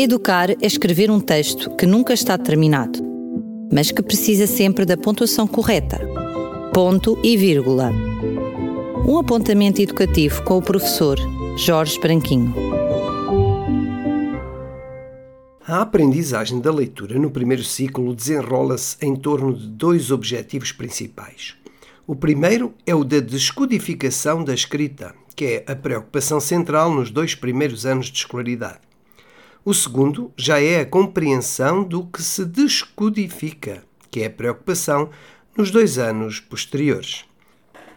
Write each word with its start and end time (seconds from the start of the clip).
Educar 0.00 0.52
é 0.52 0.56
escrever 0.64 1.10
um 1.10 1.18
texto 1.18 1.74
que 1.74 1.84
nunca 1.84 2.14
está 2.14 2.38
terminado, 2.38 3.00
mas 3.72 3.90
que 3.90 4.00
precisa 4.00 4.46
sempre 4.46 4.84
da 4.84 4.96
pontuação 4.96 5.44
correta. 5.44 5.98
Ponto 6.72 7.18
e 7.24 7.36
vírgula. 7.36 7.90
Um 9.04 9.18
apontamento 9.18 9.82
educativo 9.82 10.44
com 10.44 10.56
o 10.56 10.62
professor 10.62 11.18
Jorge 11.56 11.98
Branquinho. 11.98 12.54
A 15.66 15.80
aprendizagem 15.80 16.60
da 16.60 16.70
leitura 16.70 17.18
no 17.18 17.32
primeiro 17.32 17.64
ciclo 17.64 18.14
desenrola-se 18.14 18.96
em 19.02 19.16
torno 19.16 19.52
de 19.52 19.66
dois 19.66 20.12
objetivos 20.12 20.70
principais. 20.70 21.56
O 22.06 22.14
primeiro 22.14 22.72
é 22.86 22.94
o 22.94 23.02
da 23.02 23.18
descodificação 23.18 24.44
da 24.44 24.54
escrita, 24.54 25.12
que 25.34 25.44
é 25.44 25.64
a 25.66 25.74
preocupação 25.74 26.38
central 26.38 26.94
nos 26.94 27.10
dois 27.10 27.34
primeiros 27.34 27.84
anos 27.84 28.06
de 28.06 28.18
escolaridade. 28.18 28.87
O 29.64 29.74
segundo 29.74 30.32
já 30.36 30.60
é 30.60 30.80
a 30.80 30.86
compreensão 30.86 31.82
do 31.82 32.06
que 32.06 32.22
se 32.22 32.44
descodifica, 32.44 33.82
que 34.10 34.20
é 34.20 34.26
a 34.26 34.30
preocupação 34.30 35.10
nos 35.56 35.70
dois 35.70 35.98
anos 35.98 36.40
posteriores. 36.40 37.24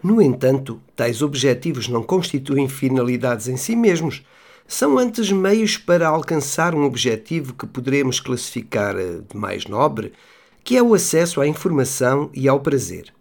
No 0.04 0.22
entanto, 0.22 0.82
tais 0.96 1.22
objetivos 1.22 1.88
não 1.88 2.02
constituem 2.02 2.68
finalidades 2.68 3.48
em 3.48 3.56
si 3.56 3.76
mesmos, 3.76 4.24
são 4.68 4.98
antes 4.98 5.32
meios 5.32 5.78
para 5.78 6.08
alcançar 6.08 6.74
um 6.74 6.84
objetivo 6.84 7.54
que 7.54 7.68
poderemos 7.68 8.20
classificar 8.20 8.96
de 8.96 9.38
mais 9.38 9.66
nobre, 9.66 10.14
que 10.64 10.78
é 10.78 10.82
o 10.82 10.94
acesso 10.94 11.42
à 11.42 11.48
informação 11.48 12.30
e 12.34 12.48
ao 12.48 12.60
prazer. 12.60 13.14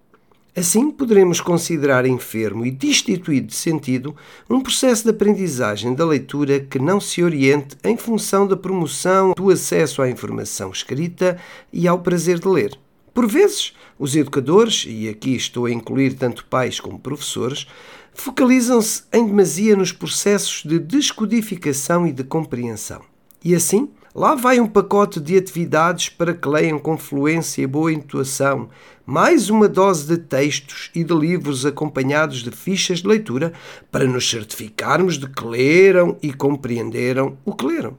Assim, 0.56 0.90
poderemos 0.90 1.40
considerar 1.40 2.04
enfermo 2.04 2.66
e 2.66 2.70
destituído 2.70 3.46
de 3.46 3.54
sentido 3.54 4.16
um 4.48 4.60
processo 4.60 5.04
de 5.04 5.10
aprendizagem 5.10 5.95
da 5.95 6.04
leitura 6.04 6.59
que 6.59 6.78
não 6.78 7.00
se 7.00 7.23
oriente 7.23 7.76
em 7.84 7.96
função 7.96 8.46
da 8.46 8.56
promoção 8.56 9.32
do 9.32 9.51
acesso 9.51 10.02
à 10.02 10.10
informação 10.10 10.70
escrita 10.70 11.38
e 11.73 11.87
ao 11.87 12.01
prazer 12.01 12.40
de 12.40 12.48
ler. 12.48 12.76
Por 13.15 13.29
vezes, 13.29 13.74
os 13.98 14.16
educadores, 14.16 14.84
e 14.88 15.09
aqui 15.09 15.37
estou 15.37 15.66
a 15.66 15.70
incluir 15.70 16.15
tanto 16.15 16.45
pais 16.46 16.80
como 16.80 16.98
professores, 16.98 17.66
focalizam-se 18.12 19.04
em 19.12 19.26
demasia 19.26 19.76
nos 19.76 19.92
processos 19.92 20.62
de 20.64 20.79
descodificação 20.79 22.07
e 22.07 22.12
de 22.12 22.24
compreensão. 22.24 23.02
E 23.45 23.54
assim, 23.54 23.88
Lá 24.13 24.35
vai 24.35 24.59
um 24.59 24.66
pacote 24.66 25.21
de 25.21 25.37
atividades 25.37 26.09
para 26.09 26.35
que 26.35 26.49
leiam 26.49 26.80
com 26.80 26.99
fluência 26.99 27.63
e 27.63 27.66
boa 27.66 27.93
intuação, 27.93 28.69
mais 29.07 29.49
uma 29.49 29.69
dose 29.69 30.05
de 30.05 30.19
textos 30.19 30.91
e 30.93 31.05
de 31.05 31.15
livros 31.15 31.65
acompanhados 31.65 32.43
de 32.43 32.51
fichas 32.51 33.03
de 33.03 33.07
leitura 33.07 33.53
para 33.88 34.07
nos 34.07 34.29
certificarmos 34.29 35.16
de 35.16 35.29
que 35.29 35.45
leram 35.45 36.16
e 36.21 36.33
compreenderam 36.33 37.38
o 37.45 37.55
que 37.55 37.65
leram. 37.65 37.97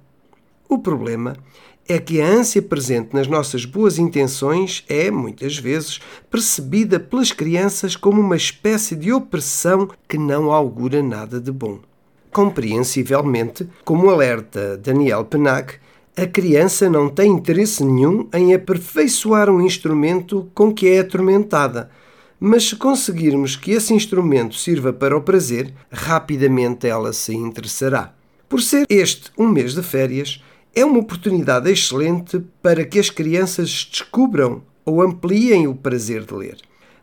O 0.67 0.77
problema 0.77 1.37
é 1.87 1.97
que 1.97 2.19
a 2.19 2.27
ânsia 2.27 2.61
presente 2.61 3.13
nas 3.13 3.27
nossas 3.27 3.63
boas 3.63 3.97
intenções 3.97 4.83
é, 4.89 5.09
muitas 5.09 5.57
vezes, 5.57 6.01
percebida 6.29 6.99
pelas 6.99 7.31
crianças 7.31 7.95
como 7.95 8.19
uma 8.19 8.35
espécie 8.35 8.97
de 8.97 9.13
opressão 9.13 9.89
que 10.09 10.17
não 10.17 10.51
augura 10.51 11.01
nada 11.01 11.39
de 11.39 11.53
bom. 11.53 11.79
Compreensivelmente, 12.33 13.65
como 13.85 14.09
alerta 14.09 14.77
Daniel 14.77 15.23
Penac, 15.23 15.79
a 16.15 16.27
criança 16.27 16.89
não 16.89 17.07
tem 17.07 17.31
interesse 17.31 17.83
nenhum 17.83 18.27
em 18.33 18.53
aperfeiçoar 18.53 19.49
um 19.49 19.61
instrumento 19.61 20.49
com 20.53 20.73
que 20.73 20.87
é 20.87 20.99
atormentada. 20.99 21.89
Mas 22.39 22.69
se 22.69 22.75
conseguirmos 22.75 23.55
que 23.55 23.71
esse 23.71 23.93
instrumento 23.93 24.55
sirva 24.55 24.91
para 24.91 25.15
o 25.15 25.21
prazer, 25.21 25.73
rapidamente 25.91 26.87
ela 26.87 27.13
se 27.13 27.33
interessará. 27.33 28.13
Por 28.49 28.61
ser 28.61 28.85
este 28.89 29.31
um 29.37 29.47
mês 29.47 29.73
de 29.73 29.81
férias, 29.81 30.43
é 30.75 30.83
uma 30.83 30.99
oportunidade 30.99 31.71
excelente 31.71 32.41
para 32.61 32.83
que 32.83 32.99
as 32.99 33.09
crianças 33.09 33.87
descubram 33.89 34.63
ou 34.83 35.01
ampliem 35.01 35.67
o 35.67 35.75
prazer 35.75 36.25
de 36.25 36.33
ler. 36.33 36.57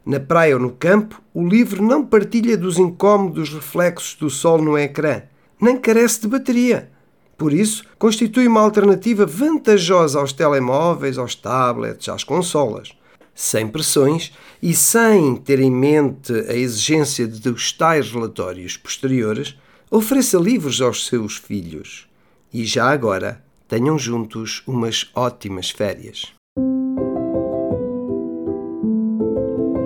Na 0.04 0.20
praia 0.20 0.56
ou 0.56 0.60
no 0.60 0.70
campo, 0.70 1.22
o 1.32 1.46
livro 1.46 1.82
não 1.82 2.04
partilha 2.04 2.56
dos 2.56 2.78
incômodos 2.78 3.52
reflexos 3.52 4.14
do 4.14 4.28
sol 4.28 4.60
no 4.60 4.76
ecrã, 4.76 5.22
nem 5.60 5.76
carece 5.76 6.22
de 6.22 6.28
bateria. 6.28 6.90
Por 7.38 7.52
isso, 7.52 7.84
constitui 7.96 8.48
uma 8.48 8.60
alternativa 8.60 9.24
vantajosa 9.24 10.18
aos 10.18 10.32
telemóveis, 10.32 11.16
aos 11.16 11.36
tablets, 11.36 12.08
às 12.08 12.24
consolas. 12.24 12.90
Sem 13.32 13.68
pressões 13.68 14.32
e 14.60 14.74
sem 14.74 15.36
ter 15.36 15.60
em 15.60 15.70
mente 15.70 16.32
a 16.32 16.54
exigência 16.54 17.28
dos 17.28 17.70
tais 17.70 18.10
relatórios 18.10 18.76
posteriores, 18.76 19.56
ofereça 19.88 20.36
livros 20.36 20.82
aos 20.82 21.06
seus 21.06 21.36
filhos. 21.36 22.08
E 22.52 22.64
já 22.64 22.90
agora, 22.90 23.40
tenham 23.68 23.96
juntos 23.96 24.64
umas 24.66 25.08
ótimas 25.14 25.70
férias. 25.70 26.26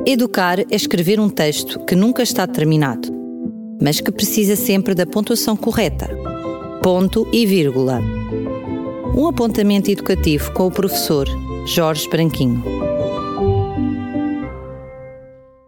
Educar 0.06 0.58
é 0.58 0.66
escrever 0.70 1.20
um 1.20 1.28
texto 1.28 1.84
que 1.84 1.94
nunca 1.94 2.22
está 2.22 2.46
terminado, 2.46 3.08
mas 3.80 4.00
que 4.00 4.10
precisa 4.10 4.56
sempre 4.56 4.94
da 4.94 5.04
pontuação 5.04 5.54
correta 5.54 6.21
ponto 6.82 7.28
e 7.32 7.46
vírgula. 7.46 8.00
Um 9.14 9.28
apontamento 9.28 9.88
educativo 9.88 10.52
com 10.52 10.66
o 10.66 10.70
professor 10.70 11.28
Jorge 11.64 12.08
Branquinho. 12.08 12.91